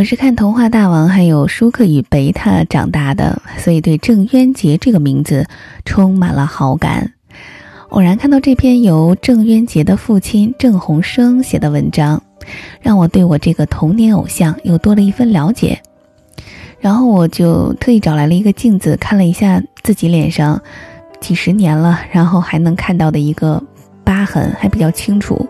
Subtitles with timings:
[0.00, 5.46] 我是看《童话大王》还有舒克与贝塔长大的，所以对郑渊洁这个名字
[5.84, 7.12] 充满了好感。
[7.90, 12.22] 偶然看到这篇由郑渊洁的父亲郑鸿生写的文章，
[12.80, 15.78] 让我对我这个童年偶像又多了一份了解。
[16.80, 20.58] 然后我就特意找来了一个镜子，看了一下自己脸上
[21.20, 23.62] 几十年了，然后还能看到的一个
[24.02, 25.46] 疤痕，还比较清楚。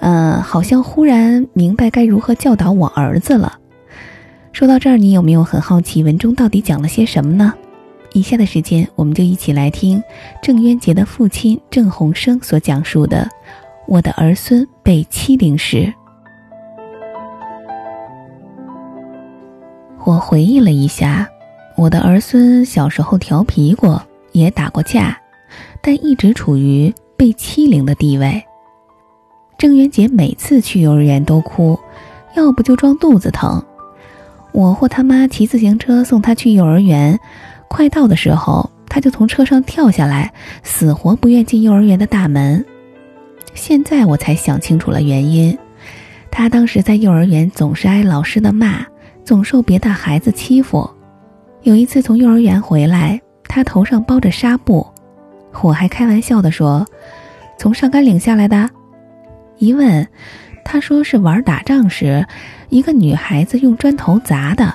[0.00, 3.58] 嗯，好像忽然明白该如何教导我儿子了。
[4.52, 7.52] 说到这儿，你有没有很好奇文中到底讲了些什么呢？
[8.12, 10.02] 以下的时间，我们就一起来听
[10.42, 13.24] 郑渊洁的父亲郑鸿生所讲述的
[13.86, 15.76] 《我的儿孙被欺凌时》。
[20.04, 21.28] 我回忆了一下，
[21.76, 24.02] 我的儿孙小时候调皮过，
[24.32, 25.18] 也打过架，
[25.82, 28.42] 但一直处于被欺凌的地位。
[29.58, 31.78] 郑渊洁每次去幼儿园都哭，
[32.34, 33.62] 要不就装肚子疼。
[34.52, 37.18] 我或他妈骑自行车送他去幼儿园，
[37.68, 40.32] 快到的时候，他就从车上跳下来，
[40.62, 42.64] 死活不愿进幼儿园的大门。
[43.54, 45.56] 现在我才想清楚了原因，
[46.30, 48.84] 他当时在幼儿园总是挨老师的骂，
[49.24, 50.88] 总受别的孩子欺负。
[51.62, 54.86] 有一次从幼儿园回来，他头上包着纱布，
[55.62, 56.86] 我还开玩笑的说
[57.58, 58.68] ：“从上甘岭下来的。”
[59.58, 60.06] 一问，
[60.64, 62.26] 他说是玩打仗时，
[62.68, 64.74] 一个女孩子用砖头砸的，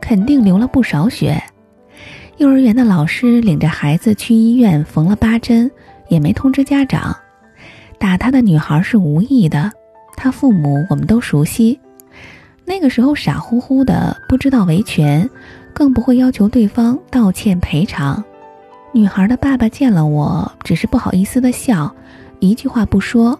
[0.00, 1.42] 肯定流了不少血。
[2.38, 5.70] 幼儿园的老师领着孩子去医院缝了八针，
[6.08, 7.14] 也没通知家长。
[7.98, 9.70] 打他的女孩是无意的，
[10.16, 11.78] 他父母我们都熟悉。
[12.64, 15.28] 那个时候傻乎乎的，不知道维权，
[15.72, 18.22] 更不会要求对方道歉赔偿。
[18.92, 21.94] 女孩的爸爸见了我，只是不好意思的笑，
[22.40, 23.38] 一句话不说。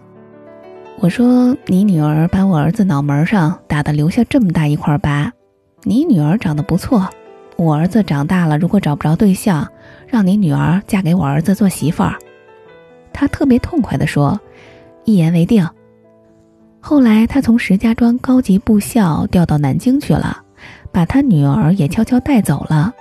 [1.03, 5.29] 我说：“你女儿把我儿子脑门上打的留下这么大一块疤，
[5.81, 7.09] 你女儿长得不错，
[7.57, 9.67] 我儿子长大了如果找不着对象，
[10.07, 12.15] 让你女儿嫁给我儿子做媳妇儿。”
[13.11, 14.39] 他特别痛快地说
[15.03, 15.67] ：“一言为定。”
[16.79, 20.41] 后来他从石家庄高级部校调到南京去了，
[20.93, 22.93] 把他女儿也悄悄带走了，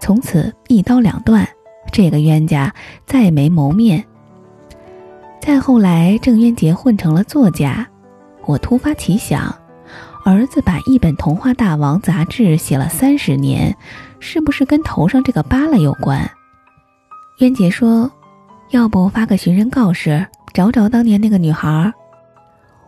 [0.00, 1.46] 从此一刀两断，
[1.92, 2.72] 这个冤家
[3.04, 4.02] 再没谋面。
[5.44, 7.84] 再后来，郑渊洁混成了作家。
[8.46, 9.52] 我突发奇想，
[10.24, 13.76] 儿子把一本《童话大王》杂志写了三十年，
[14.20, 16.30] 是不是跟头上这个疤了有关？
[17.40, 18.08] 渊洁说
[18.70, 21.92] ：“要不发个寻人告示，找找当年那个女孩。”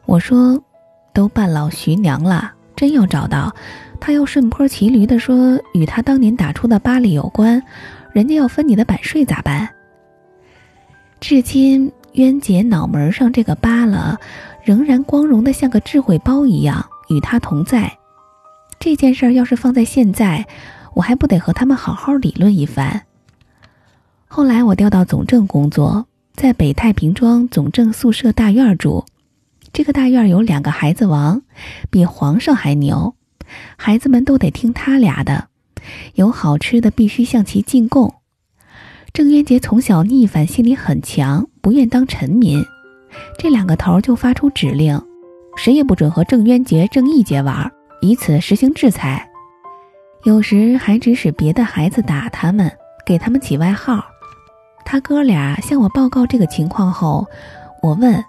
[0.06, 0.56] 我说
[1.12, 3.52] ：“都半老徐娘了，真要找到，
[3.98, 7.60] 他要顺坡骑驴的说与他当年打出的疤里有关，
[8.12, 9.68] 人家要分你的版税咋办？”
[11.18, 11.90] 至今。
[12.14, 14.18] 渊洁脑门上这个疤了，
[14.62, 17.98] 仍然光荣的像个智慧包一样与他同在。
[18.78, 20.46] 这件事儿要是放在现在，
[20.94, 23.02] 我还不得和他们好好理论一番。
[24.26, 29.04] 后来我调到总政工作，在北太平庄总政宿舍大院住。
[29.72, 31.42] 这个大院有两个孩子王，
[31.90, 33.16] 比皇上还牛，
[33.76, 35.48] 孩子们都得听他俩的，
[36.14, 38.14] 有好吃的必须向其进贡。
[39.12, 42.62] 郑渊洁从小逆反心理很强，不愿当臣民。
[43.38, 45.00] 这两个头就发出指令，
[45.56, 49.26] 谁也不准和郑渊洁、郑义杰玩，以此实行制裁。
[50.24, 52.70] 有时还指使别的孩子打他们，
[53.06, 54.04] 给他们起外号。
[54.84, 57.26] 他哥俩向我报告这个情况后，
[57.82, 58.22] 我问：“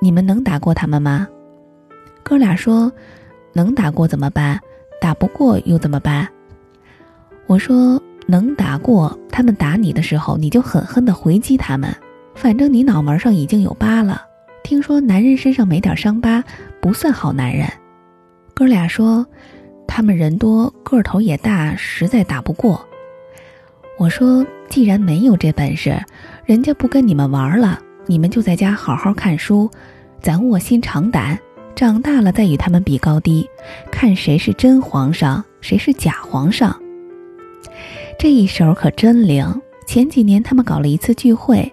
[0.00, 1.26] 你们能打过他们吗？”
[2.22, 2.92] 哥俩说
[3.52, 4.60] ：“能打过怎么办？
[5.00, 6.28] 打不过又怎么办？”
[7.48, 8.00] 我说。
[8.28, 11.94] 能打过他们打你的时候，你就狠狠地回击他们。
[12.36, 14.22] 反正你脑门上已经有疤了。
[14.62, 16.44] 听说男人身上没点伤疤
[16.80, 17.66] 不算好男人。
[18.54, 19.26] 哥俩说，
[19.88, 22.86] 他们人多个头也大，实在打不过。
[23.98, 25.98] 我说，既然没有这本事，
[26.44, 29.70] 人家不跟你们玩了，你们就在家好好看书，
[30.20, 31.38] 咱卧薪尝胆，
[31.74, 33.48] 长大了再与他们比高低，
[33.90, 36.78] 看谁是真皇上，谁是假皇上。
[38.18, 39.62] 这一手可真灵！
[39.86, 41.72] 前几年他们搞了一次聚会，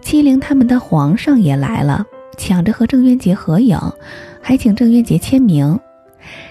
[0.00, 2.04] 欺凌他们的皇上也来了，
[2.36, 3.78] 抢着和郑渊洁合影，
[4.40, 5.78] 还请郑渊洁签名。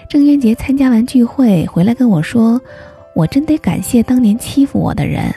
[0.08, 2.60] 郑渊洁参加完聚会回来跟我说
[3.14, 5.32] ：“我真得感谢当年欺负我的人。”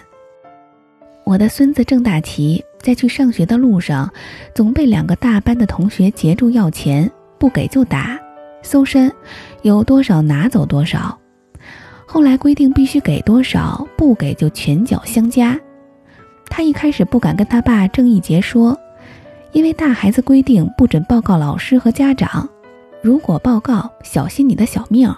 [1.23, 4.11] 我的孙子郑大奇在去上学的路上，
[4.53, 8.19] 总被两个大班的同学截住要钱，不给就打，
[8.61, 9.09] 搜身，
[9.61, 11.17] 有多少拿走多少。
[12.05, 15.57] 后来规定必须给多少，不给就拳脚相加。
[16.49, 18.77] 他一开始不敢跟他爸郑义杰说，
[19.51, 22.47] 因为大孩子规定不准报告老师和家长，
[23.01, 25.13] 如果报告，小心你的小命。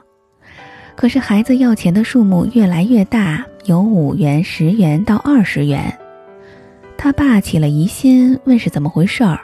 [0.95, 5.93] 可是孩子要钱的数目越来越大，有五元、十元到二十元。
[6.97, 9.37] 他爸起了疑心，问是怎么回事儿。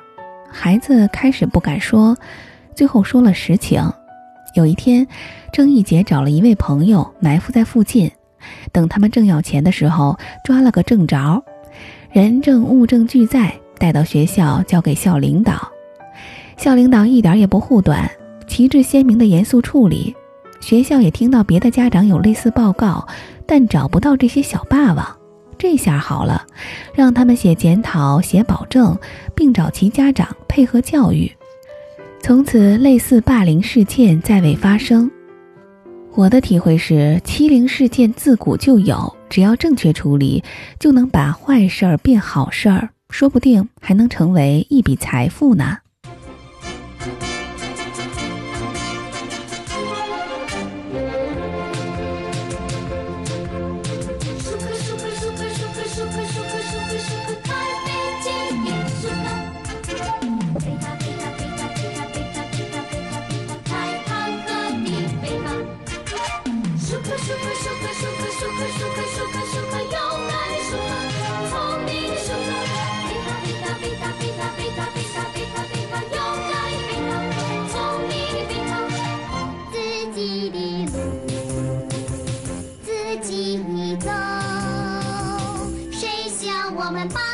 [0.49, 2.15] 孩子开始不敢说，
[2.73, 3.83] 最后说了实情。
[4.55, 5.05] 有一天，
[5.51, 8.09] 郑义杰找了一位朋友埋伏在附近，
[8.71, 11.43] 等他们正要钱的时候，抓了个正着，
[12.11, 15.71] 人证物证俱在，带到学校交给校领导。
[16.57, 18.11] 校领导一点也不护短，
[18.47, 20.13] 旗帜鲜明的严肃处理。
[20.59, 23.07] 学校也听到别的家长有类似报告，
[23.45, 25.07] 但找不到这些小霸王。
[25.57, 26.45] 这下好了，
[26.93, 28.97] 让他们写检讨、写保证，
[29.33, 31.31] 并找其家长配合教育。
[32.21, 35.09] 从此，类似霸凌事件再未发生。
[36.13, 40.43] 我的体会是，欺凌事件自古就有，只要正确处理，
[40.77, 45.77] 就能把坏事儿变好事儿，说不定还能成为一笔财富呢。
[87.03, 87.30] 我